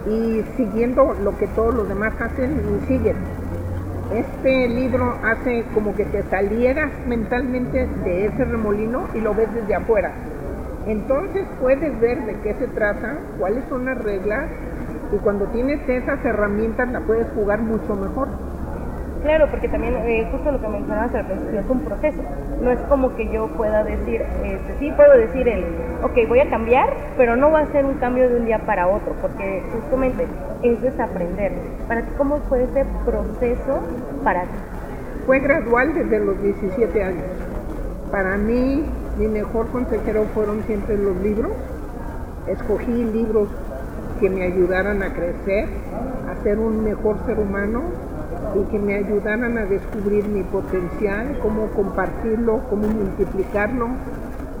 y 0.07 0.43
siguiendo 0.55 1.15
lo 1.23 1.37
que 1.37 1.47
todos 1.47 1.73
los 1.73 1.89
demás 1.89 2.13
hacen 2.19 2.61
y 2.61 2.87
siguen. 2.87 3.17
Este 4.13 4.69
libro 4.69 5.15
hace 5.23 5.65
como 5.73 5.93
que 5.95 6.05
te 6.05 6.23
salieras 6.23 6.91
mentalmente 7.07 7.87
de 8.05 8.27
ese 8.27 8.45
remolino 8.45 9.07
y 9.13 9.19
lo 9.19 9.33
ves 9.33 9.53
desde 9.53 9.75
afuera. 9.75 10.13
Entonces 10.85 11.45
puedes 11.59 11.99
ver 11.99 12.25
de 12.25 12.35
qué 12.39 12.53
se 12.53 12.67
trata, 12.67 13.17
cuáles 13.37 13.65
son 13.67 13.85
las 13.85 13.97
reglas 13.97 14.45
y 15.13 15.17
cuando 15.17 15.45
tienes 15.47 15.87
esas 15.89 16.23
herramientas 16.23 16.89
la 16.89 17.01
puedes 17.01 17.27
jugar 17.33 17.59
mucho 17.59 17.95
mejor. 17.95 18.29
Claro, 19.27 19.47
porque 19.51 19.67
también 19.67 19.93
eh, 20.05 20.25
justo 20.31 20.53
lo 20.53 20.61
que 20.61 20.69
mencionabas 20.69 21.13
al 21.13 21.25
principio 21.25 21.59
es 21.59 21.69
un 21.69 21.81
proceso. 21.81 22.21
No 22.61 22.71
es 22.71 22.79
como 22.87 23.13
que 23.17 23.27
yo 23.27 23.47
pueda 23.57 23.83
decir, 23.83 24.21
este, 24.21 24.79
sí 24.79 24.89
puedo 24.95 25.17
decir 25.17 25.49
el, 25.49 25.65
ok, 26.01 26.29
voy 26.29 26.39
a 26.39 26.49
cambiar, 26.49 26.93
pero 27.17 27.35
no 27.35 27.51
va 27.51 27.59
a 27.59 27.65
ser 27.73 27.83
un 27.83 27.95
cambio 27.95 28.29
de 28.29 28.37
un 28.37 28.45
día 28.45 28.59
para 28.59 28.87
otro, 28.87 29.13
porque 29.21 29.61
justamente 29.73 30.25
eso 30.63 30.87
es 30.87 30.97
aprender. 30.97 31.51
Para 31.89 32.03
ti, 32.03 32.07
¿cómo 32.17 32.39
fue 32.47 32.63
ese 32.63 32.85
proceso 33.03 33.81
para 34.23 34.43
ti? 34.43 34.57
Fue 35.25 35.39
gradual 35.39 35.93
desde 35.93 36.19
los 36.21 36.41
17 36.41 37.03
años. 37.03 37.25
Para 38.09 38.37
mí, 38.37 38.85
mi 39.17 39.27
mejor 39.27 39.67
consejero 39.71 40.23
fueron 40.33 40.63
siempre 40.63 40.97
los 40.97 41.17
libros. 41.17 41.51
Escogí 42.47 43.03
libros 43.03 43.49
que 44.21 44.29
me 44.29 44.43
ayudaran 44.43 45.03
a 45.03 45.11
crecer, 45.13 45.67
a 46.31 46.43
ser 46.43 46.59
un 46.59 46.81
mejor 46.81 47.17
ser 47.25 47.37
humano 47.39 48.07
y 48.61 48.71
que 48.71 48.79
me 48.79 48.95
ayudaran 48.95 49.57
a 49.57 49.65
descubrir 49.65 50.27
mi 50.27 50.43
potencial, 50.43 51.37
cómo 51.41 51.67
compartirlo, 51.67 52.61
cómo 52.69 52.87
multiplicarlo, 52.87 53.89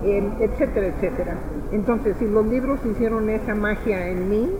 etcétera, 0.03 0.87
etcétera. 0.87 1.35
Entonces, 1.71 2.15
si 2.17 2.27
los 2.27 2.45
libros 2.45 2.79
hicieron 2.85 3.29
esa 3.29 3.55
magia 3.55 4.07
en 4.07 4.29
mí, 4.29 4.51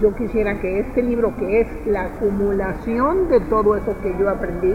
yo 0.00 0.14
quisiera 0.14 0.60
que 0.60 0.80
este 0.80 1.02
libro, 1.02 1.34
que 1.36 1.62
es 1.62 1.68
la 1.86 2.04
acumulación 2.04 3.28
de 3.28 3.40
todo 3.40 3.76
eso 3.76 3.94
que 4.02 4.14
yo 4.18 4.28
aprendí, 4.28 4.74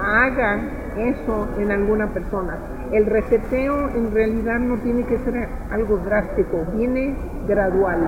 haga 0.00 0.60
eso 0.96 1.46
en 1.58 1.70
alguna 1.70 2.08
persona. 2.08 2.58
El 2.90 3.06
reseteo 3.06 3.88
en 3.90 4.12
realidad 4.12 4.58
no 4.58 4.78
tiene 4.78 5.04
que 5.04 5.16
ser 5.18 5.48
algo 5.70 5.98
drástico, 5.98 6.66
viene 6.74 7.14
gradual. 7.46 7.98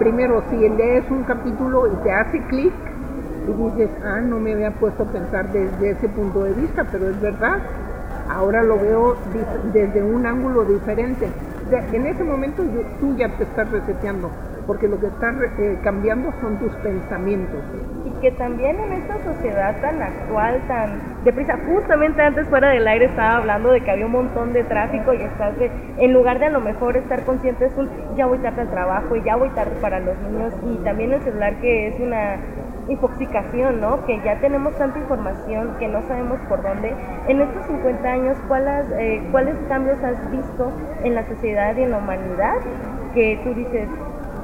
Primero, 0.00 0.42
si 0.50 0.56
lees 0.56 1.08
un 1.08 1.22
capítulo 1.22 1.86
y 1.86 2.02
te 2.02 2.10
hace 2.10 2.40
clic 2.48 2.72
y 3.46 3.70
dices, 3.70 3.90
ah, 4.04 4.20
no 4.20 4.38
me 4.38 4.52
había 4.52 4.70
puesto 4.72 5.02
a 5.02 5.06
pensar 5.06 5.50
desde 5.52 5.90
ese 5.90 6.08
punto 6.08 6.44
de 6.44 6.52
vista, 6.52 6.84
pero 6.90 7.08
es 7.08 7.20
verdad, 7.20 7.58
ahora 8.28 8.62
lo 8.62 8.78
veo 8.78 9.16
desde 9.72 10.02
un 10.02 10.26
ángulo 10.26 10.64
diferente. 10.64 11.28
En 11.92 12.06
ese 12.06 12.24
momento 12.24 12.62
tú 13.00 13.16
ya 13.16 13.28
te 13.36 13.44
estás 13.44 13.70
reseteando 13.70 14.30
porque 14.66 14.88
lo 14.88 14.98
que 14.98 15.06
está 15.06 15.32
eh, 15.58 15.78
cambiando 15.82 16.32
son 16.40 16.58
tus 16.58 16.72
pensamientos. 16.76 17.60
Y 18.04 18.10
que 18.20 18.30
también 18.32 18.78
en 18.80 18.92
esta 18.92 19.22
sociedad 19.22 19.80
tan 19.80 20.02
actual, 20.02 20.60
tan 20.66 21.24
deprisa, 21.24 21.58
justamente 21.66 22.22
antes 22.22 22.46
fuera 22.48 22.70
del 22.70 22.86
aire 22.86 23.06
estaba 23.06 23.36
hablando 23.38 23.70
de 23.70 23.80
que 23.80 23.90
había 23.90 24.06
un 24.06 24.12
montón 24.12 24.52
de 24.52 24.64
tráfico 24.64 25.12
y 25.12 25.22
estás 25.22 25.58
de, 25.58 25.70
en 25.98 26.12
lugar 26.12 26.38
de 26.38 26.46
a 26.46 26.50
lo 26.50 26.60
mejor 26.60 26.96
estar 26.96 27.24
consciente 27.24 27.66
es 27.66 27.76
un 27.76 27.88
ya 28.16 28.26
voy 28.26 28.38
tarde 28.38 28.62
al 28.62 28.70
trabajo 28.70 29.16
y 29.16 29.22
ya 29.22 29.36
voy 29.36 29.48
tarde 29.50 29.72
para 29.80 30.00
los 30.00 30.16
niños 30.20 30.54
y 30.66 30.76
también 30.84 31.12
el 31.12 31.22
celular 31.22 31.54
que 31.60 31.88
es 31.88 32.00
una 32.00 32.36
infoxicación, 32.88 33.80
¿no? 33.80 34.04
Que 34.06 34.20
ya 34.24 34.40
tenemos 34.40 34.74
tanta 34.76 34.98
información 34.98 35.76
que 35.78 35.88
no 35.88 36.02
sabemos 36.02 36.38
por 36.48 36.62
dónde. 36.62 36.94
En 37.28 37.40
estos 37.40 37.66
50 37.66 38.08
años, 38.08 38.36
¿cuáles, 38.48 38.86
eh, 38.98 39.22
¿cuáles 39.30 39.54
cambios 39.68 40.02
has 40.02 40.30
visto 40.30 40.70
en 41.02 41.14
la 41.14 41.26
sociedad 41.26 41.76
y 41.76 41.82
en 41.82 41.90
la 41.90 41.98
humanidad 41.98 42.54
que 43.14 43.40
tú 43.44 43.54
dices, 43.54 43.88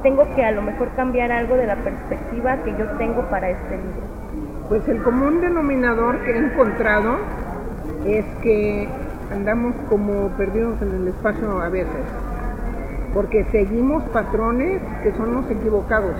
tengo 0.01 0.23
que 0.35 0.43
a 0.43 0.51
lo 0.51 0.61
mejor 0.61 0.89
cambiar 0.95 1.31
algo 1.31 1.55
de 1.55 1.67
la 1.67 1.75
perspectiva 1.75 2.57
que 2.63 2.71
yo 2.71 2.85
tengo 2.97 3.21
para 3.29 3.49
este 3.49 3.77
libro? 3.77 4.01
Pues 4.69 4.87
el 4.87 5.03
común 5.03 5.41
denominador 5.41 6.19
que 6.23 6.31
he 6.31 6.37
encontrado 6.37 7.17
es 8.05 8.25
que 8.41 8.87
andamos 9.31 9.75
como 9.89 10.29
perdidos 10.29 10.81
en 10.81 10.95
el 10.95 11.07
espacio 11.09 11.61
a 11.61 11.69
veces, 11.69 12.05
porque 13.13 13.43
seguimos 13.51 14.03
patrones 14.05 14.81
que 15.03 15.11
son 15.13 15.33
los 15.33 15.51
equivocados 15.51 16.15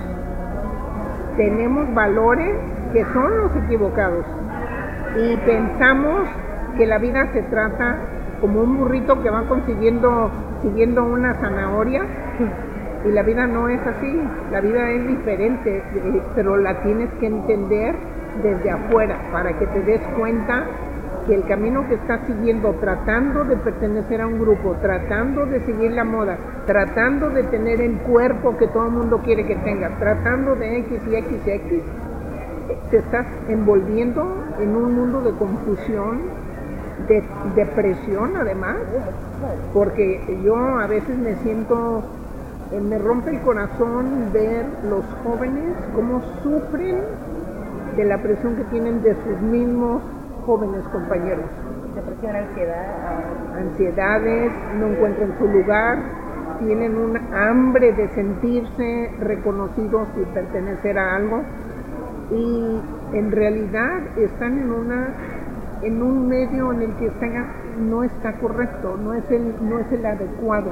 tenemos 1.36 1.92
valores 1.94 2.54
que 2.92 3.04
son 3.12 3.38
los 3.38 3.56
equivocados. 3.64 4.24
Y 5.16 5.36
pensamos 5.38 6.28
que 6.76 6.86
la 6.86 6.98
vida 6.98 7.28
se 7.32 7.42
trata 7.42 7.98
como 8.40 8.62
un 8.62 8.78
burrito 8.78 9.22
que 9.22 9.30
va 9.30 9.42
consiguiendo 9.48 10.30
siguiendo 10.62 11.04
una 11.04 11.34
zanahoria. 11.34 12.02
Y 13.04 13.10
la 13.10 13.22
vida 13.22 13.46
no 13.46 13.68
es 13.68 13.80
así, 13.84 14.22
la 14.52 14.60
vida 14.60 14.90
es 14.90 15.08
diferente, 15.08 15.78
eh, 15.78 16.22
pero 16.36 16.56
la 16.56 16.82
tienes 16.82 17.10
que 17.18 17.26
entender 17.26 17.96
desde 18.42 18.70
afuera 18.70 19.16
para 19.32 19.58
que 19.58 19.66
te 19.66 19.80
des 19.82 20.00
cuenta 20.16 20.64
que 21.26 21.34
el 21.34 21.44
camino 21.44 21.86
que 21.88 21.94
estás 21.94 22.20
siguiendo, 22.26 22.72
tratando 22.80 23.44
de 23.44 23.56
pertenecer 23.56 24.20
a 24.20 24.26
un 24.26 24.38
grupo, 24.38 24.76
tratando 24.80 25.46
de 25.46 25.60
seguir 25.60 25.92
la 25.92 26.04
moda, 26.04 26.36
tratando 26.66 27.30
de 27.30 27.44
tener 27.44 27.80
el 27.80 27.98
cuerpo 27.98 28.56
que 28.56 28.66
todo 28.68 28.86
el 28.86 28.92
mundo 28.92 29.20
quiere 29.24 29.46
que 29.46 29.56
tengas, 29.56 29.98
tratando 29.98 30.54
de 30.56 30.78
X 30.78 31.00
y 31.10 31.14
X 31.14 31.38
y 31.46 31.50
X, 31.50 31.82
te 32.90 32.98
estás 32.98 33.26
envolviendo 33.48 34.26
en 34.60 34.74
un 34.74 34.94
mundo 34.94 35.20
de 35.20 35.32
confusión, 35.32 36.20
de 37.08 37.22
depresión 37.54 38.36
además, 38.36 38.76
porque 39.72 40.20
yo 40.44 40.56
a 40.56 40.86
veces 40.86 41.16
me 41.18 41.34
siento, 41.36 42.02
eh, 42.72 42.80
me 42.80 42.98
rompe 42.98 43.30
el 43.30 43.40
corazón 43.40 44.32
ver 44.32 44.64
los 44.88 45.04
jóvenes 45.24 45.74
cómo 45.94 46.22
sufren 46.42 46.96
de 47.96 48.04
la 48.04 48.18
presión 48.18 48.56
que 48.56 48.64
tienen 48.64 49.02
de 49.02 49.14
sus 49.14 49.40
mismos 49.42 50.00
jóvenes 50.46 50.82
compañeros. 50.88 51.46
Depresión, 51.94 52.36
ansiedad. 52.36 52.86
Ansiedades, 53.56 54.52
no 54.78 54.86
encuentran 54.88 55.38
su 55.38 55.46
lugar, 55.46 55.98
tienen 56.58 56.96
un 56.96 57.16
hambre 57.34 57.92
de 57.92 58.08
sentirse 58.08 59.10
reconocidos 59.20 60.08
y 60.20 60.24
pertenecer 60.34 60.98
a 60.98 61.16
algo 61.16 61.42
y 62.30 62.80
en 63.12 63.30
realidad 63.30 64.00
están 64.16 64.58
en 64.58 64.72
una 64.72 65.08
en 65.82 66.00
un 66.00 66.28
medio 66.28 66.72
en 66.72 66.82
el 66.82 66.94
que 66.94 67.06
están, 67.06 67.52
no 67.90 68.04
está 68.04 68.34
correcto, 68.34 68.96
no 69.02 69.14
es 69.14 69.28
el 69.30 69.54
no 69.68 69.80
es 69.80 69.90
el 69.92 70.06
adecuado. 70.06 70.70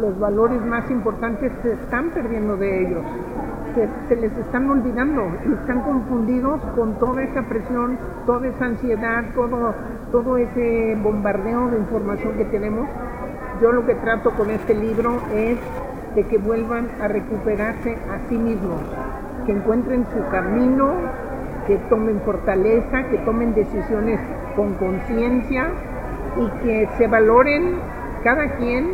Los 0.00 0.18
valores 0.18 0.60
más 0.64 0.90
importantes 0.90 1.52
se 1.62 1.72
están 1.72 2.10
perdiendo 2.10 2.56
de 2.56 2.82
ellos 2.82 3.04
se, 4.08 4.16
les 4.16 4.36
están 4.36 4.68
olvidando 4.68 5.22
y 5.48 5.52
están 5.52 5.82
confundidos 5.82 6.60
con 6.74 6.98
toda 6.98 7.22
esa 7.22 7.42
presión, 7.42 7.98
toda 8.26 8.48
esa 8.48 8.66
ansiedad, 8.66 9.24
todo, 9.34 9.74
todo 10.10 10.36
ese 10.36 10.96
bombardeo 11.02 11.68
de 11.70 11.78
información 11.78 12.34
que 12.34 12.44
tenemos. 12.46 12.88
Yo 13.62 13.72
lo 13.72 13.86
que 13.86 13.94
trato 13.96 14.30
con 14.32 14.50
este 14.50 14.74
libro 14.74 15.20
es 15.32 15.58
de 16.14 16.24
que 16.24 16.38
vuelvan 16.38 16.88
a 17.00 17.08
recuperarse 17.08 17.96
a 18.10 18.28
sí 18.28 18.36
mismos, 18.36 18.80
que 19.46 19.52
encuentren 19.52 20.06
su 20.12 20.28
camino, 20.30 20.92
que 21.66 21.76
tomen 21.90 22.20
fortaleza, 22.22 23.04
que 23.10 23.18
tomen 23.18 23.54
decisiones 23.54 24.18
con 24.56 24.74
conciencia 24.74 25.68
y 26.36 26.64
que 26.64 26.88
se 26.96 27.06
valoren 27.06 27.76
cada 28.24 28.56
quien 28.56 28.88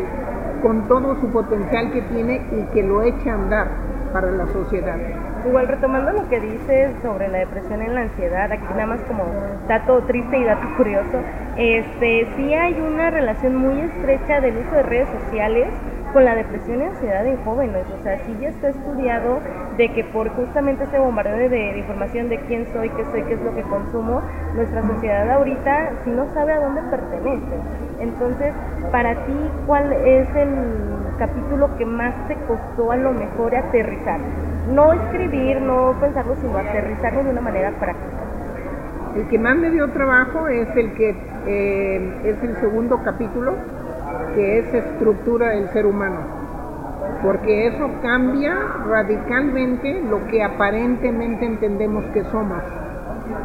con 0.63 0.89
todo 0.89 1.19
su 1.21 1.29
potencial 1.29 1.93
que 1.93 2.03
tiene 2.03 2.43
y 2.53 2.75
que 2.75 2.83
lo 2.83 3.03
eche 3.03 3.31
a 3.31 3.35
andar 3.35 3.94
para 4.15 4.31
la 4.31 4.47
sociedad. 4.47 4.97
Igual 5.45 5.67
retomando 5.67 6.13
lo 6.13 6.29
que 6.29 6.41
dices 6.41 6.93
sobre 7.03 7.29
la 7.29 7.39
depresión 7.39 7.83
y 7.83 7.89
la 7.89 8.03
ansiedad, 8.03 8.51
aquí 8.51 8.65
nada 8.71 8.87
más 8.87 9.01
como 9.01 9.25
dato 9.69 10.03
triste 10.05 10.39
y 10.39 10.45
dato 10.45 10.67
curioso, 10.77 11.19
este 11.59 12.29
sí 12.37 12.55
hay 12.55 12.81
una 12.81 13.11
relación 13.11 13.57
muy 13.57 13.81
estrecha 13.81 14.41
del 14.41 14.57
uso 14.59 14.77
de 14.77 14.83
redes 14.85 15.09
sociales 15.21 15.67
con 16.15 16.25
la 16.25 16.37
depresión 16.37 16.81
y 16.81 16.85
ansiedad 16.85 17.27
en 17.27 17.37
jóvenes. 17.45 17.85
O 17.91 18.03
sea, 18.03 18.19
sí 18.25 18.35
ya 18.41 18.49
está 18.49 18.69
estudiado 18.69 19.41
de 19.77 19.93
que 19.93 20.05
por 20.05 20.29
justamente 20.31 20.85
ese 20.85 20.99
bombardeo 20.99 21.51
de, 21.51 21.77
información 21.77 22.29
de 22.29 22.39
quién 22.47 22.67
soy, 22.73 22.89
qué 22.91 23.05
soy, 23.11 23.23
qué 23.25 23.35
es 23.35 23.43
lo 23.43 23.55
que 23.55 23.63
consumo, 23.63 24.23
nuestra 24.55 24.87
sociedad 24.87 25.29
ahorita 25.29 25.91
sí 26.05 26.11
no 26.11 26.33
sabe 26.33 26.53
a 26.53 26.61
dónde 26.61 26.83
pertenece. 26.83 27.57
Entonces, 27.99 28.55
para 28.93 29.27
ti, 29.27 29.35
¿cuál 29.67 29.93
es 29.93 30.29
el 30.37 30.49
capítulo 31.19 31.77
que 31.77 31.85
más 31.85 32.15
te 32.29 32.37
costó 32.47 32.93
a 32.93 32.97
lo 32.97 33.13
mejor 33.13 33.57
aterrizar? 33.57 34.21
No 34.73 34.93
escribir, 34.93 35.61
no 35.61 35.95
pensarlo, 36.01 36.37
sino 36.37 36.57
aterrizarlo 36.57 37.25
de 37.25 37.31
una 37.31 37.41
manera 37.41 37.73
práctica. 37.73 38.15
El 39.17 39.29
que 39.29 39.39
más 39.39 39.57
me 39.57 39.71
dio 39.71 39.91
trabajo 39.91 40.47
es 40.47 40.69
el 40.77 40.93
que 40.95 41.17
eh, 41.47 42.21
es 42.25 42.43
el 42.43 42.57
segundo 42.57 43.01
capítulo, 43.05 43.55
que 44.35 44.59
es 44.59 44.75
estructura 44.75 45.51
del 45.51 45.69
ser 45.71 45.87
humano, 45.87 46.21
porque 47.23 47.69
eso 47.69 47.89
cambia 48.03 48.55
radicalmente 48.87 50.03
lo 50.03 50.27
que 50.27 50.43
aparentemente 50.43 51.47
entendemos 51.47 52.05
que 52.13 52.25
somos. 52.25 52.63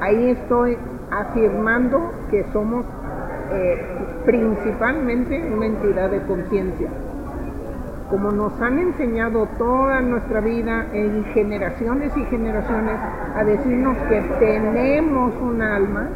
Ahí 0.02 0.32
estoy 0.32 0.78
afirmando 1.12 2.12
que 2.30 2.44
somos 2.52 2.86
eh, 3.52 3.78
principalmente 4.26 5.42
una 5.52 5.66
entidad 5.66 6.10
de 6.10 6.22
conciencia. 6.22 6.90
Como 8.10 8.32
nos 8.32 8.60
han 8.60 8.80
enseñado 8.80 9.48
toda 9.58 10.02
nuestra 10.02 10.42
vida 10.42 10.88
en 10.94 11.26
generaciones 11.26 12.16
y 12.18 12.24
generaciones 12.26 12.96
a 13.36 13.44
decirnos 13.44 13.98
que 14.10 14.22
tenemos 14.40 15.34
un 15.42 15.62
alma, 15.62 16.08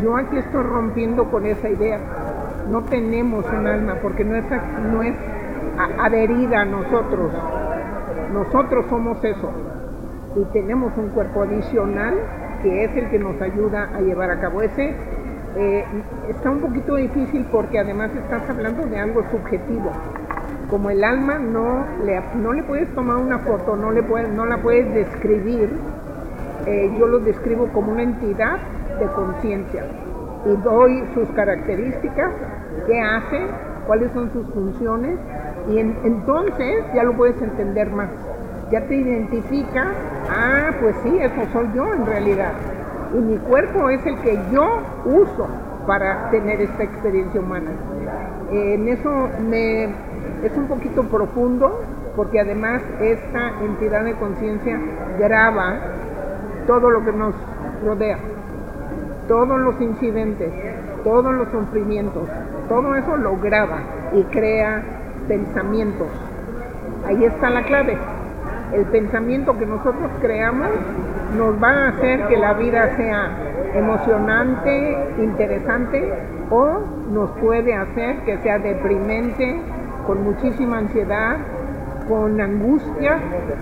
yo 0.00 0.16
aquí 0.16 0.38
estoy 0.38 0.62
rompiendo 0.62 1.24
con 1.30 1.44
esa 1.46 1.68
idea 1.68 1.98
no 2.70 2.82
tenemos 2.84 3.44
un 3.46 3.66
alma 3.66 3.96
porque 4.02 4.24
no 4.24 4.36
es, 4.36 4.44
no 4.92 5.02
es 5.02 5.14
adherida 5.98 6.62
a 6.62 6.64
nosotros. 6.64 7.32
Nosotros 8.32 8.86
somos 8.88 9.22
eso. 9.24 9.50
Y 10.36 10.44
tenemos 10.52 10.92
un 10.96 11.08
cuerpo 11.08 11.42
adicional 11.42 12.14
que 12.62 12.84
es 12.84 12.96
el 12.96 13.08
que 13.10 13.18
nos 13.18 13.40
ayuda 13.40 13.90
a 13.94 14.00
llevar 14.00 14.30
a 14.30 14.40
cabo 14.40 14.62
ese. 14.62 14.94
Eh, 15.56 15.84
está 16.28 16.50
un 16.50 16.60
poquito 16.60 16.96
difícil 16.96 17.46
porque 17.50 17.78
además 17.78 18.10
estás 18.14 18.48
hablando 18.48 18.86
de 18.86 18.98
algo 18.98 19.22
subjetivo. 19.30 19.90
Como 20.70 20.90
el 20.90 21.02
alma 21.02 21.38
no 21.38 21.84
le, 22.04 22.20
no 22.36 22.52
le 22.52 22.62
puedes 22.62 22.92
tomar 22.94 23.16
una 23.16 23.38
foto, 23.38 23.74
no, 23.74 23.90
le 23.90 24.02
puedes, 24.02 24.28
no 24.28 24.44
la 24.44 24.58
puedes 24.58 24.92
describir, 24.92 25.70
eh, 26.66 26.94
yo 26.98 27.06
lo 27.06 27.20
describo 27.20 27.68
como 27.68 27.92
una 27.92 28.02
entidad 28.02 28.58
de 29.00 29.06
conciencia 29.06 29.84
y 30.44 30.56
doy 30.62 31.04
sus 31.14 31.28
características, 31.30 32.30
qué 32.86 33.00
hace, 33.00 33.40
cuáles 33.86 34.12
son 34.12 34.30
sus 34.32 34.46
funciones 34.52 35.18
y 35.68 35.78
entonces 35.78 36.84
ya 36.94 37.02
lo 37.02 37.16
puedes 37.16 37.40
entender 37.42 37.90
más. 37.90 38.08
Ya 38.70 38.86
te 38.86 38.96
identificas, 38.96 39.88
ah, 40.30 40.70
pues 40.80 40.94
sí, 41.02 41.18
eso 41.18 41.40
soy 41.52 41.68
yo 41.74 41.94
en 41.94 42.06
realidad. 42.06 42.52
Y 43.14 43.18
mi 43.18 43.38
cuerpo 43.38 43.88
es 43.88 44.04
el 44.04 44.18
que 44.18 44.38
yo 44.52 44.82
uso 45.06 45.48
para 45.86 46.30
tener 46.30 46.60
esta 46.60 46.82
experiencia 46.82 47.40
humana. 47.40 47.70
En 48.52 48.88
eso 48.88 49.10
me, 49.48 49.84
es 49.84 50.56
un 50.56 50.66
poquito 50.68 51.02
profundo 51.04 51.80
porque 52.14 52.40
además 52.40 52.82
esta 53.00 53.52
entidad 53.62 54.04
de 54.04 54.14
conciencia 54.14 54.78
graba 55.18 55.78
todo 56.66 56.90
lo 56.90 57.04
que 57.04 57.12
nos 57.12 57.34
rodea 57.84 58.18
todos 59.28 59.60
los 59.60 59.80
incidentes, 59.80 60.50
todos 61.08 61.34
los 61.34 61.48
sufrimientos, 61.48 62.28
todo 62.68 62.94
eso 62.94 63.16
lo 63.16 63.38
graba 63.38 63.78
y 64.12 64.22
crea 64.24 64.82
pensamientos. 65.26 66.08
Ahí 67.06 67.24
está 67.24 67.48
la 67.48 67.62
clave. 67.62 67.96
El 68.74 68.84
pensamiento 68.84 69.56
que 69.56 69.64
nosotros 69.64 70.10
creamos 70.20 70.68
nos 71.34 71.62
va 71.62 71.70
a 71.70 71.88
hacer 71.88 72.26
que 72.26 72.36
la 72.36 72.52
vida 72.52 72.94
sea 72.96 73.30
emocionante, 73.74 74.98
interesante 75.18 76.12
o 76.50 76.80
nos 77.10 77.30
puede 77.40 77.72
hacer 77.74 78.16
que 78.26 78.36
sea 78.42 78.58
deprimente, 78.58 79.62
con 80.06 80.22
muchísima 80.22 80.76
ansiedad 80.76 81.38
con 82.06 82.40
angustia, 82.40 83.18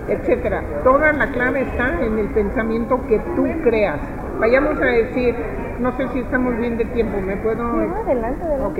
etcétera. 0.07 0.63
Toda 0.83 1.11
la 1.11 1.27
clave 1.27 1.61
está 1.63 2.01
en 2.01 2.17
el 2.17 2.27
pensamiento 2.29 2.99
que 3.07 3.19
tú 3.35 3.45
creas. 3.61 3.99
Vayamos 4.39 4.79
a 4.81 4.85
decir, 4.85 5.35
no 5.79 5.95
sé 5.97 6.07
si 6.09 6.19
estamos 6.19 6.57
bien 6.57 6.77
de 6.77 6.85
tiempo, 6.85 7.19
¿me 7.21 7.37
puedo...? 7.37 7.63
adelante, 7.63 8.45
Ok. 8.63 8.79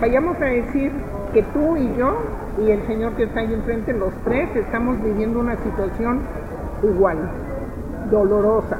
Vayamos 0.00 0.36
a 0.40 0.46
decir 0.46 0.92
que 1.32 1.42
tú 1.42 1.76
y 1.76 1.94
yo 1.96 2.16
y 2.58 2.70
el 2.70 2.86
señor 2.86 3.12
que 3.12 3.24
está 3.24 3.40
ahí 3.40 3.52
enfrente, 3.52 3.92
los 3.92 4.12
tres 4.24 4.54
estamos 4.56 5.02
viviendo 5.02 5.40
una 5.40 5.56
situación 5.56 6.20
igual, 6.82 7.18
dolorosa, 8.10 8.78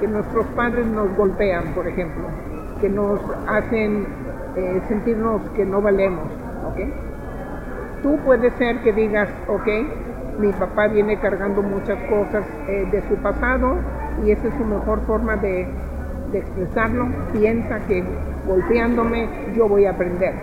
que 0.00 0.06
nuestros 0.06 0.46
padres 0.48 0.86
nos 0.86 1.14
golpean, 1.16 1.74
por 1.74 1.86
ejemplo, 1.86 2.24
que 2.80 2.88
nos 2.88 3.20
hacen 3.46 4.06
eh, 4.56 4.80
sentirnos 4.88 5.42
que 5.50 5.64
no 5.64 5.82
valemos, 5.82 6.26
¿ok? 6.68 6.80
Tú 8.02 8.18
puedes 8.24 8.52
ser 8.54 8.78
que 8.80 8.92
digas, 8.92 9.28
ok, 9.48 10.38
mi 10.38 10.52
papá 10.52 10.88
viene 10.88 11.18
cargando 11.18 11.62
muchas 11.62 11.98
cosas 12.08 12.44
eh, 12.68 12.86
de 12.90 13.02
su 13.08 13.16
pasado 13.16 13.76
y 14.24 14.30
esa 14.30 14.48
es 14.48 14.54
su 14.54 14.64
mejor 14.64 15.00
forma 15.06 15.36
de, 15.36 15.66
de 16.34 16.40
expresarlo, 16.40 17.06
piensa 17.32 17.78
que 17.86 18.04
golpeándome 18.46 19.28
yo 19.56 19.68
voy 19.68 19.86
a 19.86 19.90
aprender. 19.90 20.34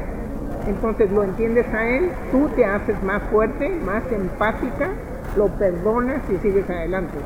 Entonces 0.67 1.11
lo 1.11 1.23
entiendes 1.23 1.67
a 1.73 1.87
él, 1.87 2.09
tú 2.31 2.49
te 2.55 2.65
haces 2.65 3.01
más 3.03 3.21
fuerte, 3.31 3.69
más 3.85 4.03
empática, 4.11 4.89
lo 5.37 5.47
perdonas 5.47 6.21
y 6.31 6.37
sigues 6.37 6.69
adelante. 6.69 7.17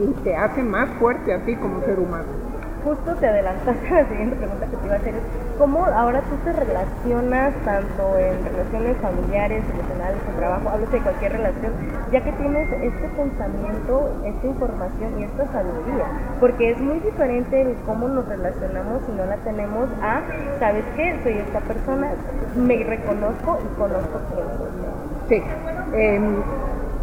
Y 0.00 0.12
te 0.22 0.36
hace 0.36 0.62
más 0.62 0.88
fuerte 0.98 1.32
a 1.32 1.38
ti 1.44 1.54
como 1.56 1.80
ser 1.80 1.98
humano 1.98 2.48
justo 2.84 3.14
te 3.16 3.26
adelantaste 3.26 3.88
a 3.88 4.02
la 4.02 4.08
siguiente 4.08 4.36
pregunta 4.36 4.66
que 4.66 4.76
te 4.76 4.86
iba 4.86 4.94
a 4.94 4.98
hacer, 4.98 5.14
cómo 5.58 5.84
ahora 5.84 6.22
tú 6.30 6.36
te 6.44 6.52
relacionas 6.52 7.52
tanto 7.64 8.16
en 8.16 8.44
relaciones 8.44 8.96
familiares, 8.98 9.64
emocionales, 9.68 10.20
en 10.26 10.36
trabajo, 10.36 10.70
hablas 10.70 10.90
de 10.92 11.02
cualquier 11.02 11.32
relación, 11.32 11.74
ya 12.12 12.22
que 12.24 12.32
tienes 12.32 12.68
este 12.82 13.08
pensamiento, 13.16 14.08
esta 14.24 14.46
información 14.46 15.20
y 15.20 15.24
esta 15.24 15.52
sabiduría, 15.52 16.06
porque 16.40 16.70
es 16.70 16.80
muy 16.80 17.00
diferente 17.00 17.60
el 17.60 17.76
cómo 17.84 18.08
nos 18.08 18.26
relacionamos 18.28 19.02
si 19.04 19.12
no 19.12 19.26
la 19.26 19.36
tenemos 19.38 19.88
a, 20.00 20.22
¿sabes 20.60 20.84
qué? 20.96 21.20
Soy 21.24 21.38
esta 21.38 21.60
persona, 21.60 22.08
me 22.56 22.84
reconozco 22.84 23.58
y 23.64 23.78
conozco 23.78 24.20
quién 24.32 24.46
soy. 24.58 24.68
Sí. 25.28 25.42
Eh, 25.94 26.20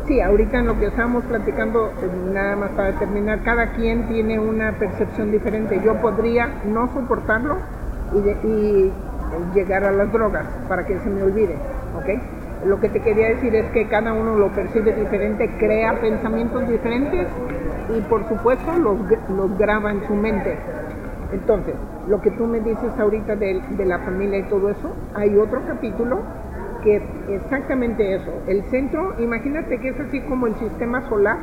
Sí, 0.07 0.21
ahorita 0.21 0.59
en 0.59 0.67
lo 0.67 0.77
que 0.77 0.85
estábamos 0.85 1.24
platicando, 1.24 1.88
eh, 1.88 2.07
nada 2.31 2.55
más 2.55 2.69
para 2.71 2.91
terminar, 3.00 3.41
cada 3.43 3.74
quien 3.74 4.07
tiene 4.07 4.38
una 4.38 4.77
percepción 4.77 5.31
diferente. 5.31 5.81
Yo 5.83 6.00
podría 6.00 6.47
no 6.65 6.93
soportarlo 6.93 7.55
y, 8.13 8.91
llegar 9.53 9.83
a 9.83 9.91
las 9.91 10.12
drogas 10.13 10.45
para 10.69 10.85
que 10.85 10.97
se 11.00 11.09
me 11.09 11.24
olvide, 11.24 11.55
¿ok? 11.97 12.65
Lo 12.67 12.79
que 12.79 12.88
te 12.89 13.01
quería 13.01 13.29
decir 13.29 13.53
es 13.53 13.65
que 13.71 13.88
cada 13.88 14.13
uno 14.13 14.35
lo 14.35 14.50
percibe 14.50 14.93
diferente, 14.93 15.50
crea 15.57 16.00
pensamientos 16.00 16.67
diferentes 16.69 17.27
y 17.95 18.01
por 18.01 18.27
supuesto 18.29 18.71
los, 18.77 18.97
los 19.35 19.57
graba 19.57 19.91
en 19.91 20.05
su 20.07 20.13
mente. 20.13 20.55
Entonces, 21.33 21.75
lo 22.07 22.21
que 22.21 22.31
tú 22.31 22.45
me 22.45 22.62
dices 22.62 22.91
ahorita 22.97 23.35
de, 23.35 23.62
de 23.71 23.85
la 23.85 24.00
familia 24.00 24.39
y 24.39 24.43
todo 24.43 24.69
eso, 24.69 24.95
hay 25.15 25.35
otro 25.38 25.62
capítulo 25.67 26.19
que 26.85 27.01
exactamente 27.29 28.15
eso. 28.15 28.31
El 28.47 28.63
centro, 28.65 29.15
imagínate 29.19 29.79
que 29.79 29.89
es 29.89 30.00
así 30.00 30.21
como 30.21 30.47
el 30.47 30.55
sistema 30.55 31.07
solar. 31.09 31.38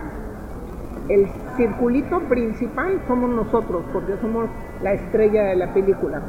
El 1.09 1.29
circulito 1.57 2.21
principal 2.21 3.01
somos 3.09 3.29
nosotros, 3.31 3.85
porque 3.93 4.17
somos 4.21 4.49
la 4.83 4.93
estrella 4.93 5.45
de 5.45 5.57
la 5.57 5.75
película. 5.75 6.23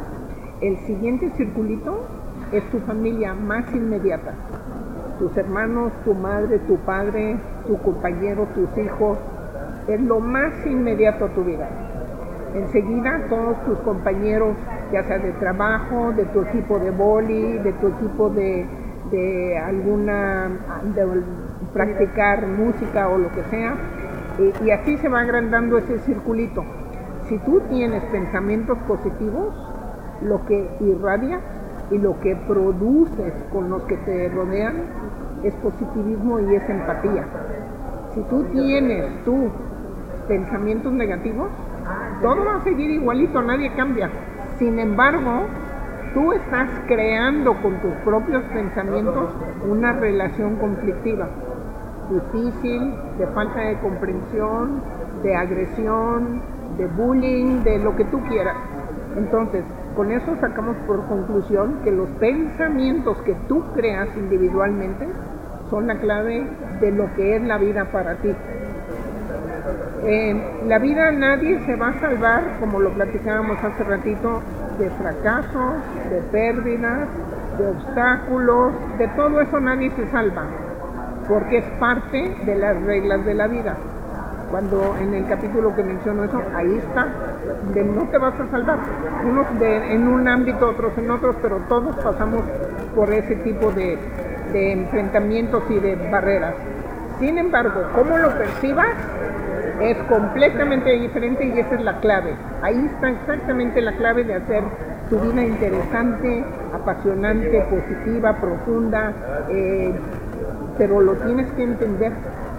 El 0.64 0.78
siguiente 0.78 1.30
circulito 1.32 2.06
es 2.54 2.64
tu 2.72 2.80
familia 2.80 3.34
más 3.34 3.70
inmediata. 3.76 4.32
Tus 5.20 5.36
hermanos, 5.36 5.92
tu 6.06 6.14
madre, 6.14 6.58
tu 6.60 6.78
padre, 6.78 7.36
tu 7.68 7.78
compañero, 7.80 8.48
tus 8.56 8.78
hijos. 8.78 9.18
Es 9.90 10.00
lo 10.00 10.22
más 10.22 10.54
inmediato 10.66 11.26
a 11.26 11.28
tu 11.34 11.44
vida. 11.44 11.68
Enseguida 12.56 13.26
todos 13.28 13.62
tus 13.66 13.78
compañeros, 13.80 14.56
ya 14.94 15.04
sea 15.04 15.20
de 15.20 15.34
trabajo, 15.34 16.14
de 16.14 16.24
tu 16.28 16.44
equipo 16.44 16.80
de 16.80 16.92
boli, 16.92 17.58
de 17.58 17.74
tu 17.74 17.88
equipo 17.88 18.30
de, 18.30 18.66
alguna, 19.58 20.50
de 20.96 21.24
practicar 21.74 22.48
música 22.48 23.10
o 23.10 23.18
lo 23.18 23.30
que 23.34 23.44
sea, 23.50 23.76
y, 24.64 24.72
así 24.72 24.96
se 24.96 25.10
va 25.10 25.20
agrandando 25.20 25.78
ese 25.78 26.00
circulito. 26.00 26.64
Si 27.28 27.38
tú 27.40 27.60
tienes 27.70 28.02
pensamientos 28.06 28.78
positivos, 28.88 29.73
lo 30.22 30.46
que 30.46 30.70
irradia 30.80 31.40
y 31.92 31.98
lo 31.98 32.20
que 32.20 32.36
produces 32.36 33.34
con 33.52 33.70
los 33.70 33.84
que 33.84 33.98
te 33.98 34.30
rodean 34.30 34.76
es 35.44 35.54
positivismo 35.56 36.40
y 36.40 36.56
es 36.56 36.70
empatía. 36.70 37.26
Si 38.14 38.22
tú 38.24 38.44
tienes 38.46 39.24
tú 39.26 39.50
pensamientos 40.28 40.94
negativos, 40.94 41.50
todo 42.22 42.46
va 42.46 42.56
a 42.56 42.64
seguir 42.64 42.92
igualito, 42.92 43.42
nadie 43.42 43.74
cambia. 43.74 44.10
Sin 44.58 44.80
embargo, 44.80 45.48
tú 46.14 46.32
estás 46.32 46.70
creando 46.88 47.62
con 47.62 47.82
tus 47.82 47.94
propios 48.06 48.44
pensamientos 48.54 49.30
una 49.68 49.94
relación 49.94 50.56
conflictiva, 50.58 51.28
difícil, 52.10 52.94
de 53.18 53.28
falta 53.28 53.60
de 53.62 53.80
comprensión, 53.80 54.82
de 55.24 55.36
agresión, 55.36 56.42
de 56.78 56.88
bullying, 56.88 57.64
de 57.64 57.80
lo 57.80 57.96
que 57.96 58.06
tú 58.06 58.22
quieras. 58.30 58.56
Entonces, 59.18 59.64
con 59.96 60.12
eso 60.12 60.36
sacamos 60.40 60.76
por 60.88 61.06
conclusión 61.06 61.80
que 61.84 61.92
los 61.92 62.10
pensamientos 62.20 63.18
que 63.22 63.36
tú 63.48 63.64
creas 63.74 64.08
individualmente 64.16 65.08
son 65.70 65.88
la 65.88 65.96
clave 65.96 66.48
de 66.80 66.92
lo 66.92 67.14
que 67.16 67.36
es 67.36 67.44
la 67.44 67.58
vida 67.58 67.86
para 67.86 68.16
ti. 68.16 68.34
En 70.06 70.68
la 70.68 70.80
vida 70.80 71.12
nadie 71.12 71.60
se 71.66 71.76
va 71.76 71.90
a 71.90 72.00
salvar, 72.00 72.44
como 72.60 72.80
lo 72.80 72.90
platicábamos 72.92 73.64
hace 73.64 73.84
ratito, 73.84 74.42
de 74.78 74.90
fracasos, 74.90 75.74
de 76.10 76.22
pérdidas, 76.32 77.08
de 77.58 77.68
obstáculos, 77.68 78.74
de 78.98 79.08
todo 79.10 79.42
eso 79.42 79.60
nadie 79.60 79.92
se 79.92 80.08
salva, 80.08 80.44
porque 81.28 81.60
es 81.60 81.66
parte 81.80 82.36
de 82.46 82.56
las 82.56 82.82
reglas 82.84 83.24
de 83.26 83.34
la 83.34 83.48
vida. 83.48 83.78
Cuando 84.54 84.96
en 85.02 85.16
el 85.16 85.26
capítulo 85.26 85.76
que 85.76 85.82
menciono 85.82 86.26
eso, 86.26 86.40
ahí 86.54 86.76
está, 86.76 87.08
de 87.74 87.84
no 87.84 88.04
te 88.10 88.20
vas 88.20 88.40
a 88.40 88.48
salvar, 88.52 88.78
unos 89.26 89.48
en 89.60 90.08
un 90.08 90.28
ámbito, 90.28 90.70
otros 90.70 90.96
en 90.96 91.10
otros, 91.10 91.38
pero 91.42 91.58
todos 91.68 91.96
pasamos 91.96 92.44
por 92.94 93.12
ese 93.12 93.38
tipo 93.38 93.72
de, 93.72 93.98
enfrentamientos 94.54 95.64
y 95.72 95.80
de 95.80 95.96
barreras. 95.96 96.54
Sin 97.20 97.40
embargo, 97.40 97.82
¿cómo 97.96 98.16
lo 98.16 98.30
percibas? 98.38 98.94
es 99.82 99.98
completamente 100.04 100.92
diferente 100.92 101.46
y 101.46 101.60
esa 101.60 101.74
es 101.74 101.82
la 101.82 102.00
clave. 102.00 102.36
Ahí 102.62 102.86
está 102.94 103.10
exactamente 103.10 103.82
la 103.82 103.94
clave 103.94 104.24
de 104.24 104.36
hacer 104.36 104.64
tu 105.10 105.18
vida 105.18 105.44
interesante, 105.44 106.46
apasionante, 106.72 107.60
positiva, 107.72 108.40
profunda, 108.40 109.14
eh, 109.50 109.96
pero 110.78 111.02
lo 111.02 111.16
tienes 111.16 111.52
que 111.54 111.64
entender 111.64 112.12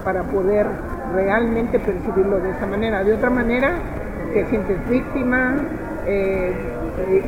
para 0.02 0.24
poder 0.24 0.66
realmente 1.12 1.78
percibirlo 1.78 2.40
de 2.40 2.50
esa 2.50 2.66
manera. 2.66 3.04
De 3.04 3.14
otra 3.14 3.30
manera, 3.30 3.72
te 4.32 4.44
sientes 4.46 4.88
víctima, 4.88 5.56
eh, 6.06 6.52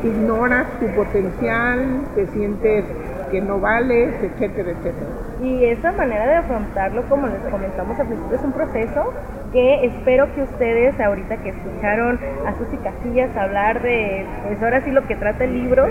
ignoras 0.03 0.67
tu 0.81 0.87
potencial, 0.95 1.85
te 2.15 2.27
sientes 2.29 2.85
que 3.31 3.41
no 3.41 3.61
vales, 3.61 4.15
etcétera, 4.23 4.71
etcétera. 4.71 5.07
Y 5.43 5.65
esa 5.65 5.93
manera 5.93 6.27
de 6.27 6.35
afrontarlo, 6.37 7.03
como 7.09 7.27
les 7.27 7.41
comentamos 7.51 7.99
al 7.99 8.07
principio, 8.07 8.37
es 8.37 8.45
un 8.45 8.53
proceso 8.53 9.13
que 9.53 9.87
espero 9.87 10.33
que 10.35 10.43
ustedes 10.43 10.99
ahorita 11.01 11.37
que 11.39 11.51
escucharon 11.51 12.19
a 12.47 12.55
Susy 12.55 12.77
Casillas 12.79 13.37
hablar 13.37 13.83
de, 13.83 14.25
pues 14.47 14.63
ahora 14.63 14.83
sí 14.83 14.91
lo 14.91 15.07
que 15.07 15.17
trata 15.17 15.45
el 15.45 15.55
libro, 15.55 15.87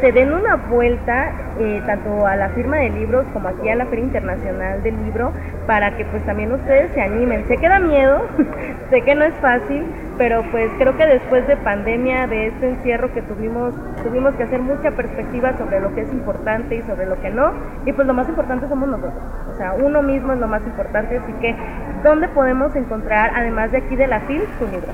se 0.00 0.12
den 0.12 0.32
una 0.32 0.56
vuelta 0.56 1.32
eh, 1.60 1.82
tanto 1.86 2.26
a 2.26 2.36
la 2.36 2.50
firma 2.50 2.76
de 2.78 2.90
libros 2.90 3.24
como 3.32 3.48
aquí 3.48 3.68
a 3.68 3.76
la 3.76 3.86
Feria 3.86 4.04
Internacional 4.04 4.82
del 4.82 4.96
Libro 5.04 5.32
para 5.66 5.96
que 5.96 6.04
pues 6.04 6.24
también 6.24 6.52
ustedes 6.52 6.92
se 6.92 7.00
animen. 7.00 7.46
Sé 7.48 7.56
que 7.56 7.68
da 7.68 7.78
miedo, 7.78 8.22
sé 8.90 9.02
que 9.02 9.14
no 9.14 9.24
es 9.24 9.34
fácil, 9.34 9.84
pero 10.18 10.42
pues 10.50 10.70
creo 10.78 10.96
que 10.96 11.06
después 11.06 11.46
de 11.46 11.56
pandemia, 11.56 12.26
de 12.26 12.48
este 12.48 12.70
encierro 12.70 13.12
que 13.12 13.22
tuvimos, 13.22 13.74
tuvimos 14.02 14.34
que 14.34 14.44
hacer 14.44 14.60
mucha 14.60 14.90
perspectiva 14.92 15.56
sobre 15.58 15.80
lo 15.80 15.94
que 15.94 16.02
es 16.02 16.12
importante 16.12 16.76
y 16.76 16.82
sobre 16.82 17.06
lo 17.06 17.20
que 17.20 17.30
no, 17.30 17.52
y 17.84 17.92
pues 17.92 18.06
lo 18.06 18.14
más 18.14 18.28
importante 18.28 18.68
somos 18.68 18.88
nosotros, 18.88 19.22
o 19.52 19.56
sea, 19.56 19.74
uno 19.74 20.02
mismo 20.02 20.32
es 20.32 20.38
lo 20.38 20.48
más 20.48 20.62
importante, 20.64 21.18
así 21.18 21.32
que 21.40 21.54
¿dónde 22.02 22.28
podemos 22.28 22.74
encontrar 22.76 23.30
además 23.34 23.72
de 23.72 23.78
aquí 23.78 23.96
de 23.96 24.06
la 24.06 24.20
FIL, 24.20 24.42
su 24.58 24.66
libro? 24.66 24.88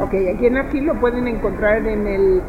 Ok, 0.00 0.14
aquí 0.34 0.46
en 0.46 0.54
la 0.54 0.64
FIL 0.64 0.86
lo 0.86 0.94
pueden 0.94 1.26
encontrar 1.26 1.86
en 1.86 2.06
el 2.06 2.42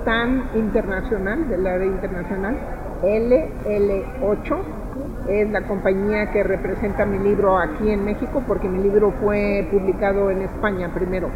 stand 0.00 0.56
internacional, 0.56 1.48
del 1.48 1.66
área 1.66 1.86
internacional, 1.86 2.56
LL8. 3.02 4.85
Es 5.28 5.50
la 5.50 5.62
compañía 5.62 6.30
que 6.30 6.42
representa 6.42 7.04
mi 7.04 7.18
libro 7.18 7.58
aquí 7.58 7.90
en 7.90 8.04
México, 8.04 8.42
porque 8.46 8.68
mi 8.68 8.82
libro 8.82 9.12
fue 9.20 9.66
publicado 9.70 10.30
en 10.30 10.42
España 10.42 10.92
primero. 10.94 11.30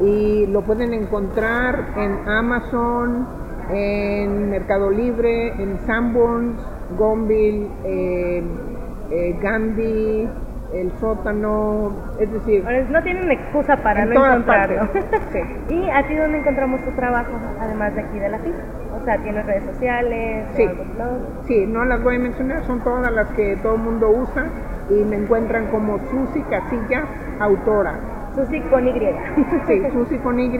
Y 0.00 0.46
lo 0.46 0.62
pueden 0.62 0.94
encontrar 0.94 1.92
en 1.96 2.28
Amazon, 2.28 3.26
en 3.70 4.50
Mercado 4.50 4.90
Libre, 4.90 5.48
en 5.62 5.78
Sanborns, 5.86 6.56
Gonville, 6.98 7.68
eh, 7.84 8.42
Gandhi, 9.42 10.28
el 10.72 10.92
sótano, 11.00 11.92
es 12.18 12.32
decir, 12.32 12.64
No 12.90 13.02
tienen 13.02 13.30
excusa 13.30 13.76
para 13.76 14.02
en 14.02 14.10
no 14.10 14.24
encontrarlo. 14.26 14.88
Sí. 15.32 15.40
¿Y 15.74 15.90
a 15.90 16.06
ti 16.06 16.14
dónde 16.14 16.38
encontramos 16.38 16.80
tu 16.82 16.90
trabajo, 16.92 17.30
además 17.60 17.94
de 17.94 18.02
aquí 18.02 18.18
de 18.18 18.28
la 18.28 18.38
FIS? 18.38 18.54
O 19.00 19.04
sea, 19.04 19.18
¿tienes 19.18 19.46
redes 19.46 19.64
sociales? 19.64 20.46
Sí. 20.54 20.68
Sí, 21.46 21.66
no 21.66 21.84
las 21.84 22.02
voy 22.02 22.16
a 22.16 22.18
mencionar, 22.18 22.64
son 22.64 22.80
todas 22.80 23.12
las 23.12 23.28
que 23.28 23.56
todo 23.62 23.74
el 23.76 23.80
mundo 23.80 24.10
usa 24.10 24.44
y 24.90 25.04
me 25.04 25.16
encuentran 25.16 25.66
como 25.66 25.98
Susi 26.10 26.42
Casillas, 26.42 27.04
autora. 27.40 27.94
Susi 28.34 28.60
con 28.62 28.86
Y. 28.86 28.92
Sí, 29.66 29.82
Susi 29.92 30.18
con 30.18 30.38
Y, 30.38 30.50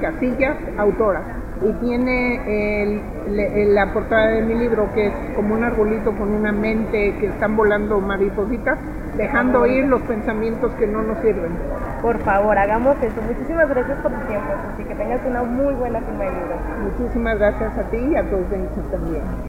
Casillas, 0.00 0.56
autora. 0.78 1.22
Y 1.62 1.72
tiene 1.84 2.82
el- 2.82 3.74
la 3.74 3.92
portada 3.92 4.28
de 4.28 4.42
mi 4.42 4.54
libro 4.54 4.88
que 4.94 5.06
es 5.06 5.14
como 5.34 5.54
un 5.54 5.64
arbolito 5.64 6.12
con 6.12 6.30
una 6.34 6.52
mente 6.52 7.14
que 7.18 7.26
están 7.26 7.56
volando 7.56 7.98
maripositas, 8.00 8.78
dejando 9.16 9.66
ir 9.66 9.86
los 9.86 10.02
pensamientos 10.02 10.72
que 10.74 10.86
no 10.86 11.02
nos 11.02 11.18
sirven. 11.18 11.52
Por 12.02 12.18
favor, 12.20 12.56
hagamos 12.58 12.96
eso. 13.02 13.20
Muchísimas 13.22 13.68
gracias 13.68 13.98
por 13.98 14.12
tu 14.12 14.26
tiempo, 14.26 14.46
Susi. 14.70 14.88
Que 14.88 14.94
tengas 14.94 15.20
una 15.26 15.42
muy 15.42 15.74
buena 15.74 16.00
firma 16.00 16.24
de 16.24 16.30
libros. 16.30 16.58
Muchísimas 16.82 17.38
gracias 17.38 17.78
a 17.78 17.82
ti 17.90 17.96
y 17.96 18.16
a 18.16 18.22
todos 18.22 18.46
también. 18.90 19.22